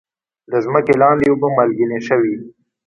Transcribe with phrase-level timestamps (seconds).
[0.51, 2.35] د ځمکې لاندې اوبه مالګینې شوي؟